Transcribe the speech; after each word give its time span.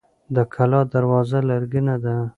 د 0.35 0.37
کلا 0.53 0.81
دروازه 0.93 1.39
لرګینه 1.49 1.95
ده. 2.03 2.15